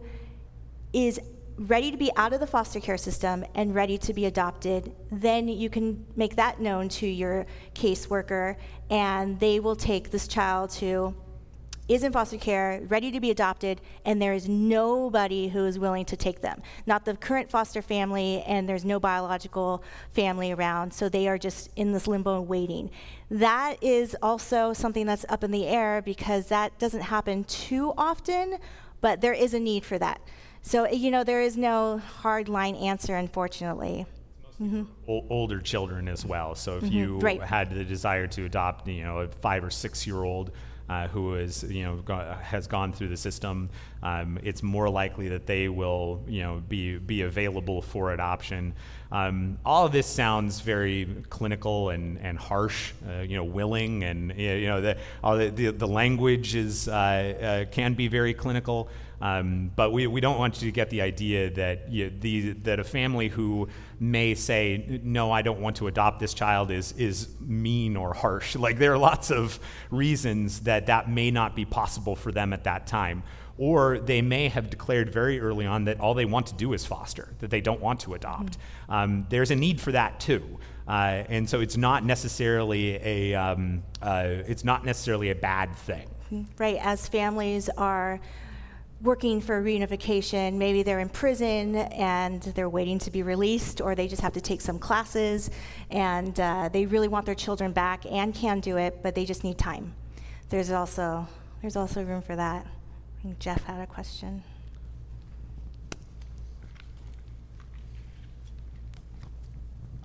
[0.93, 1.19] is
[1.57, 4.95] ready to be out of the foster care system and ready to be adopted.
[5.11, 8.57] Then you can make that known to your caseworker,
[8.91, 11.15] and they will take this child who
[11.93, 16.05] is in foster care, ready to be adopted, and there is nobody who is willing
[16.05, 16.61] to take them.
[16.85, 21.69] Not the current foster family, and there's no biological family around, so they are just
[21.75, 22.91] in this limbo and waiting.
[23.29, 28.57] That is also something that's up in the air because that doesn't happen too often,
[29.01, 30.21] but there is a need for that.
[30.61, 34.05] So, you know, there is no hard line answer, unfortunately.
[34.61, 34.83] Mm-hmm.
[35.07, 36.53] older children as well.
[36.53, 36.93] So if mm-hmm.
[36.93, 37.41] you right.
[37.41, 40.51] had the desire to adopt, you know, a five or six year old
[40.91, 43.69] uh, who is you know go, has gone through the system,
[44.03, 48.73] um, it's more likely that they will you know be be available for adoption.
[49.09, 54.37] Um, all of this sounds very clinical and, and harsh, uh, you know, willing, and
[54.37, 54.97] you know the
[55.55, 58.89] the, the, language is uh, uh, can be very clinical.
[59.21, 62.79] Um, but we, we don't want you to get the idea that you, the, that
[62.79, 63.67] a family who
[63.99, 68.55] may say, no, I don't want to adopt this child is, is mean or harsh.
[68.61, 69.59] Like there are lots of
[69.89, 73.23] reasons that that may not be possible for them at that time.
[73.57, 76.85] Or they may have declared very early on that all they want to do is
[76.85, 78.57] foster, that they don't want to adopt.
[78.57, 78.93] Mm-hmm.
[78.93, 80.59] Um, there's a need for that too.
[80.87, 86.07] Uh, and so it's not necessarily a um, uh, it's not necessarily a bad thing.
[86.57, 88.19] Right, as families are
[89.01, 90.53] working for reunification.
[90.53, 94.41] Maybe they're in prison and they're waiting to be released, or they just have to
[94.41, 95.49] take some classes
[95.89, 99.43] and uh, they really want their children back and can do it, but they just
[99.43, 99.93] need time.
[100.49, 101.27] There's also
[101.61, 102.65] there's also room for that.
[102.65, 104.43] I think Jeff had a question.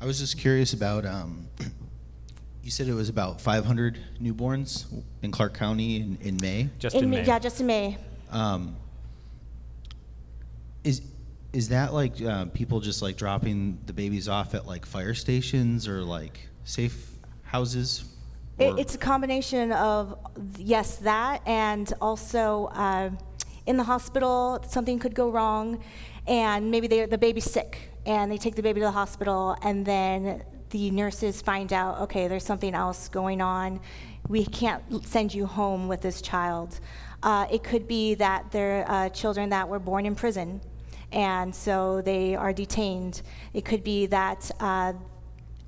[0.00, 1.06] I was just curious about.
[1.06, 1.48] Um,
[2.62, 4.86] you said it was about 500 newborns
[5.22, 6.68] in Clark County in, in May.
[6.78, 7.24] Just in, in May.
[7.24, 7.96] Yeah, just in May.
[8.30, 8.76] Um,
[10.86, 11.02] is
[11.52, 15.88] is that like uh, people just like dropping the babies off at like fire stations
[15.88, 17.10] or like safe
[17.42, 18.04] houses?
[18.58, 20.18] It, it's a combination of
[20.56, 23.10] yes, that, and also uh,
[23.66, 25.82] in the hospital something could go wrong,
[26.26, 30.42] and maybe the baby's sick, and they take the baby to the hospital, and then
[30.70, 33.80] the nurses find out okay, there's something else going on.
[34.28, 36.80] We can't send you home with this child.
[37.22, 40.60] Uh, it could be that they're uh, children that were born in prison
[41.12, 43.22] and so they are detained.
[43.54, 44.94] It could be that uh,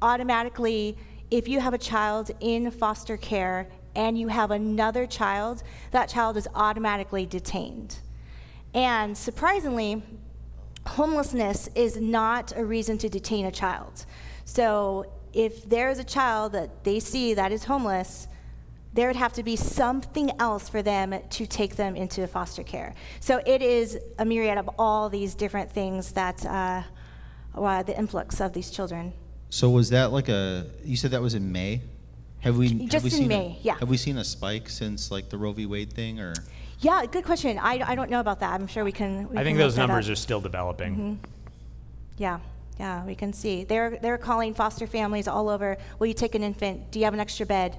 [0.02, 0.96] automatically,
[1.30, 6.36] if you have a child in foster care and you have another child, that child
[6.36, 7.98] is automatically detained.
[8.74, 10.02] And surprisingly,
[10.86, 14.06] homelessness is not a reason to detain a child.
[14.44, 18.28] So if there's a child that they see that is homeless,
[18.92, 22.94] there would have to be something else for them to take them into foster care.
[23.20, 26.82] So it is a myriad of all these different things that uh,
[27.54, 29.12] uh, the influx of these children.
[29.50, 30.66] So was that like a?
[30.84, 31.82] You said that was in May.
[32.40, 33.58] Have we just have we in seen May?
[33.60, 33.78] A, yeah.
[33.78, 35.66] Have we seen a spike since like the Roe v.
[35.66, 36.34] Wade thing, or?
[36.80, 37.58] Yeah, good question.
[37.58, 38.52] I, I don't know about that.
[38.52, 39.28] I'm sure we can.
[39.28, 40.92] We I can think those numbers are still developing.
[40.92, 41.14] Mm-hmm.
[42.18, 42.40] Yeah,
[42.78, 43.64] yeah, we can see.
[43.64, 45.76] They're they're calling foster families all over.
[45.98, 46.90] Will you take an infant?
[46.90, 47.78] Do you have an extra bed?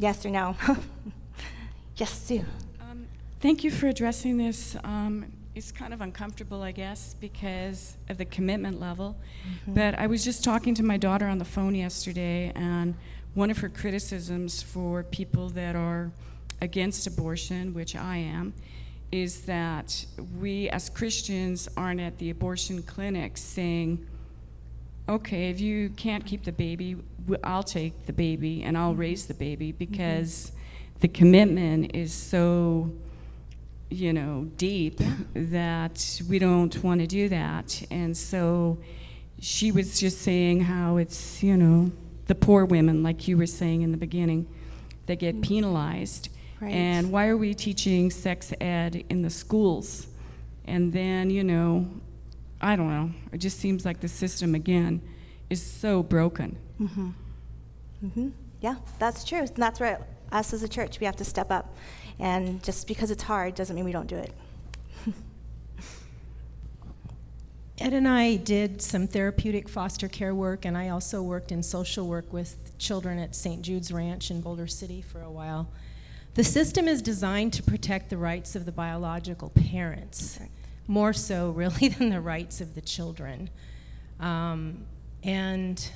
[0.00, 0.56] Yes or no?
[1.96, 2.42] yes, Sue.
[2.80, 3.06] Um,
[3.40, 4.74] Thank you for addressing this.
[4.82, 9.14] Um, It's kind of uncomfortable, I guess, because of the commitment level.
[9.66, 12.94] But I was just talking to my daughter on the phone yesterday, and
[13.34, 16.10] one of her criticisms for people that are
[16.62, 18.54] against abortion, which I am,
[19.12, 20.06] is that
[20.38, 24.06] we as Christians aren't at the abortion clinics saying,
[25.10, 26.96] okay, if you can't keep the baby,
[27.44, 29.00] I'll take the baby and I'll mm-hmm.
[29.00, 29.78] raise the baby mm-hmm.
[29.78, 30.52] because
[31.00, 32.92] the commitment is so,
[33.88, 35.00] you know, deep
[35.34, 37.82] that we don't want to do that.
[37.90, 38.78] And so
[39.40, 41.90] she was just saying how it's, you know,
[42.26, 44.46] the poor women, like you were saying in the beginning,
[45.06, 45.42] that get mm-hmm.
[45.42, 46.28] penalized.
[46.60, 46.72] Right.
[46.72, 50.06] And why are we teaching sex ed in the schools?
[50.66, 51.88] And then, you know,
[52.60, 53.10] I don't know.
[53.32, 55.00] It just seems like the system again
[55.48, 56.58] is so broken.
[56.86, 58.28] Hmm
[58.60, 59.38] Yeah, that's true.
[59.38, 61.74] And that's where us as a church, we have to step up.
[62.18, 64.32] And just because it's hard doesn't mean we don't do it.
[67.78, 72.06] Ed and I did some therapeutic foster care work, and I also worked in social
[72.06, 73.62] work with children at St.
[73.62, 75.68] Jude's Ranch in Boulder City for a while.
[76.34, 80.38] The system is designed to protect the rights of the biological parents,
[80.86, 83.48] more so, really, than the rights of the children.
[84.20, 84.84] Um,
[85.22, 85.90] and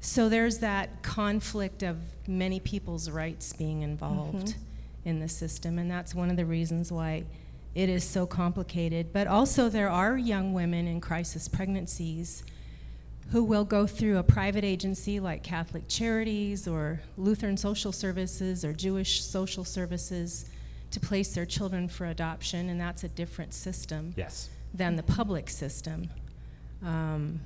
[0.00, 4.54] so there's that conflict of many people's rights being involved
[5.04, 7.24] in the system, and that's one of the reasons why
[7.74, 9.12] it is so complicated.
[9.12, 12.44] But also, there are young women in crisis pregnancies
[13.30, 18.72] who will go through a private agency like Catholic Charities or Lutheran Social Services or
[18.72, 20.50] Jewish Social Services
[20.90, 24.50] to place their children for adoption, and that's a different system Yes.
[24.74, 26.08] than the public system.
[26.82, 27.40] Um,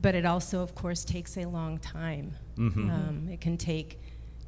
[0.00, 2.34] but it also, of course, takes a long time.
[2.56, 2.90] Mhm.
[2.90, 4.00] Um, it can take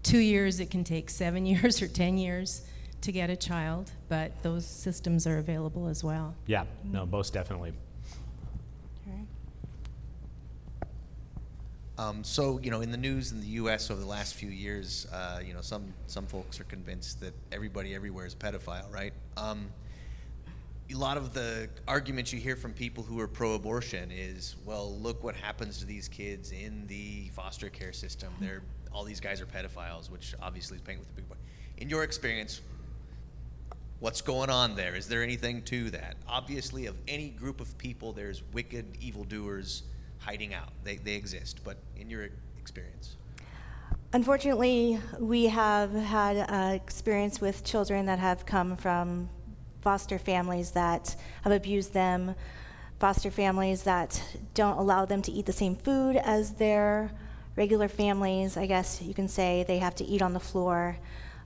[0.03, 2.63] two years, it can take seven years or 10 years
[3.01, 6.35] to get a child, but those systems are available as well.
[6.47, 7.73] Yeah, no, most definitely.
[11.99, 13.91] Um, so, you know, in the news in the U.S.
[13.91, 17.93] over the last few years, uh, you know, some some folks are convinced that everybody
[17.93, 19.13] everywhere is a pedophile, right?
[19.37, 19.67] Um,
[20.91, 25.23] a lot of the arguments you hear from people who are pro-abortion is, well, look
[25.23, 28.33] what happens to these kids in the foster care system.
[28.41, 31.37] They're all these guys are pedophiles, which obviously is painted with a big boy.
[31.77, 32.63] In your experience,
[34.01, 34.97] what's going on there?
[34.97, 36.17] Is there anything to that?
[36.27, 39.83] Obviously, of any group of people, there's wicked evildoers
[40.19, 40.71] hiding out.
[40.85, 41.61] They, they exist.
[41.65, 42.29] But in your
[42.59, 43.17] experience,
[44.15, 49.29] Unfortunately, we have had uh, experience with children that have come from
[49.81, 52.35] foster families that have abused them,
[52.99, 54.23] foster families that
[54.55, 57.11] don't allow them to eat the same food as their
[57.57, 58.57] regular families.
[58.57, 60.97] I guess you can say they have to eat on the floor.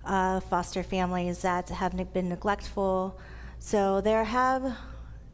[0.05, 3.17] Uh, foster families that have ne- been neglectful.
[3.61, 4.77] So there have,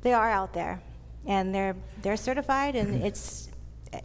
[0.03, 0.83] they are out there,
[1.25, 3.48] and they're they're certified, and it's,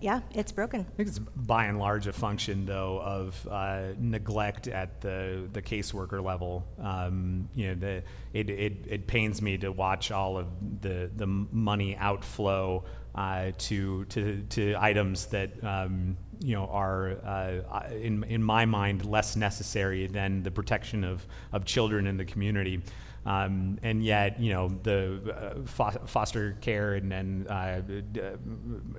[0.01, 0.81] yeah, it's broken.
[0.81, 5.61] I think it's by and large a function, though, of uh, neglect at the, the
[5.61, 6.65] caseworker level.
[6.81, 8.03] Um, you know, the,
[8.33, 10.47] it, it, it pains me to watch all of
[10.81, 12.83] the, the money outflow
[13.15, 19.05] uh, to, to, to items that um, you know are uh, in, in my mind
[19.05, 22.81] less necessary than the protection of, of children in the community.
[23.25, 28.31] Um, and yet, you know, the uh, fo- foster care and, and uh, d- uh,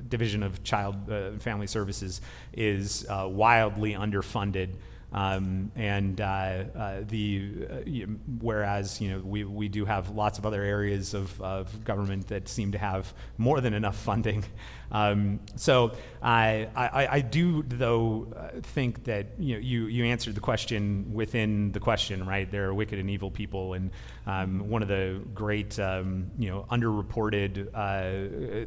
[0.08, 2.20] Division of Child uh, Family Services
[2.52, 4.70] is uh, wildly underfunded.
[5.12, 6.64] Um, and uh,
[7.06, 7.68] the
[8.40, 12.48] whereas you know we, we do have lots of other areas of, of government that
[12.48, 14.44] seem to have more than enough funding.
[14.92, 18.28] Um, so I, I, I do though
[18.62, 22.48] think that you know you, you answered the question within the question right.
[22.48, 23.90] There are wicked and evil people, and
[24.26, 28.66] um, one of the great um, you know underreported uh,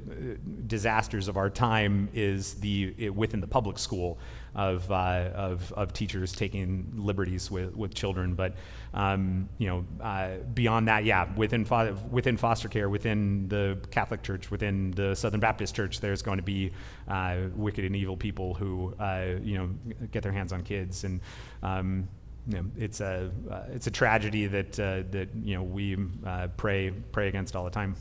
[0.67, 4.17] disasters of our time is the it, within the public school
[4.57, 8.33] of, uh, of, of teachers taking liberties with, with children.
[8.33, 8.55] But,
[8.93, 14.23] um, you know, uh, beyond that, yeah, within, fo- within foster care, within the Catholic
[14.23, 16.71] Church, within the Southern Baptist Church, there's going to be
[17.07, 19.69] uh, wicked and evil people who, uh, you know,
[20.11, 21.03] get their hands on kids.
[21.03, 21.21] And,
[21.61, 22.07] um,
[22.47, 26.47] you know, it's a, uh, it's a tragedy that, uh, that, you know, we uh,
[26.57, 27.95] pray, pray against all the time.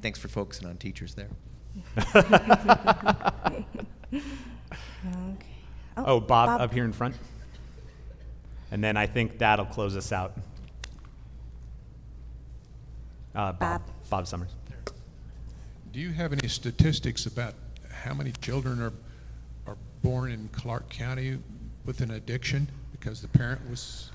[0.00, 1.30] thanks for focusing on teachers there.
[4.12, 5.46] Okay.
[5.96, 7.14] Oh, Bob, up here in front.
[8.70, 10.32] And then I think that'll close us out.
[13.34, 13.58] Uh, Bob.
[13.58, 13.82] Bob.
[14.08, 14.50] Bob Summers.
[15.92, 17.54] Do you have any statistics about
[17.90, 18.92] how many children are,
[19.66, 21.38] are born in Clark County
[21.84, 22.68] with an addiction
[23.00, 24.10] because the parent was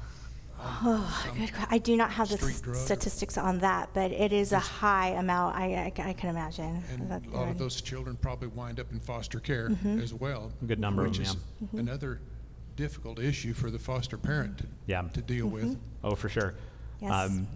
[0.60, 4.12] Oh, good que- I do not have the Street drug or- statistics on that, but
[4.12, 6.82] it is a high amount, I, I ca- I can imagine.
[6.94, 10.02] And that a lot they're- of those children probably wind up in foster care Mhm.
[10.02, 10.52] as well.
[10.62, 11.68] A good number of which them, is yeah.
[11.68, 11.80] Mhm.
[11.82, 12.22] Another
[12.78, 15.02] difficult issue for the foster parent to, Yeah.
[15.14, 15.78] to deal with.
[16.04, 16.56] Oh, for sure.
[17.02, 17.12] Yes.
[17.12, 17.48] Um,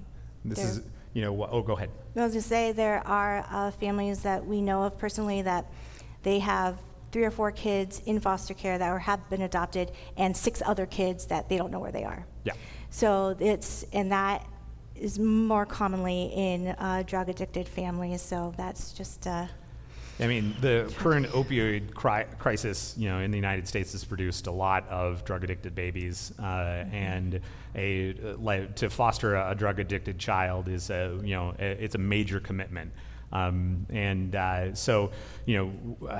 [0.43, 0.81] this There- is,
[1.13, 1.89] you know, wh- oh, go ahead.
[2.17, 5.65] I was going to say there are uh, families that we know of personally that
[6.23, 6.77] they have
[7.11, 10.85] three or four kids in foster care that are, have been adopted, and six other
[10.85, 12.25] kids that they don't know where they are.
[12.43, 12.53] Yeah.
[12.89, 14.45] So it's and that
[14.95, 18.21] is more commonly in uh, drug addicted families.
[18.21, 19.27] So that's just.
[19.27, 19.47] Uh,
[20.21, 24.47] I mean, the current opioid cri- crisis, you know, in the United States has produced
[24.47, 27.39] a lot of drug-addicted babies, uh, and
[27.73, 31.99] a like, to foster a, drug addicted child is a you know a, it's a
[31.99, 32.91] major commitment.
[33.31, 35.11] Um, and uh, so
[35.45, 36.19] you know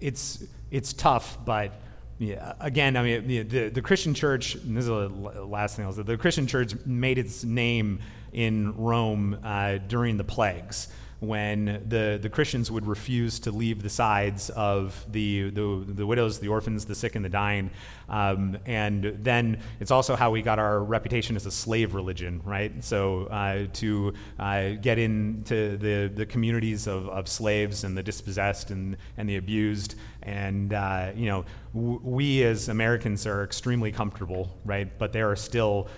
[0.00, 1.72] it's it's tough, but
[2.18, 4.54] yeah, again, I mean the, the, Christian Church.
[4.54, 6.02] This is the last thing I'll say.
[6.02, 8.00] The Christian Church made its name
[8.32, 10.88] in Rome uh, during the plagues
[11.26, 16.38] when the, the Christians would refuse to leave the sides of the, the, the widows,
[16.38, 17.70] the orphans, the sick, and the dying.
[18.08, 22.72] Um, and then it's also how we got our reputation as a slave religion, right?
[22.84, 28.70] So uh, to uh, get into the, the communities of, of slaves and the dispossessed
[28.70, 29.96] and, and the abused.
[30.22, 34.96] And, uh, you know, w- we as Americans are extremely comfortable, right?
[34.98, 35.88] But there are still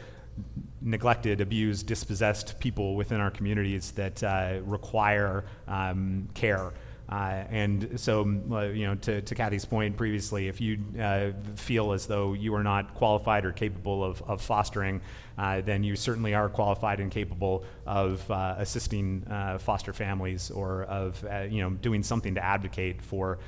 [0.81, 6.73] neglected, abused, dispossessed people within our communities that uh, require um, care.
[7.11, 8.21] Uh, and so,
[8.53, 12.55] uh, you know, to, to Kathy's point previously, if you uh, feel as though you
[12.55, 15.01] are not qualified or capable of, of fostering,
[15.39, 20.83] uh, then you certainly are qualified and capable of uh, assisting uh, foster families or
[20.85, 23.39] of, you know, doing something to advocate for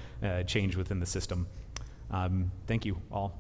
[0.46, 1.46] change within the system.
[2.10, 3.38] Um, thank you all.